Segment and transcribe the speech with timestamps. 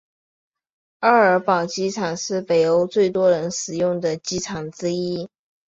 [1.01, 5.29] 奥尔堡机场是北欧最多人使用的机场之一。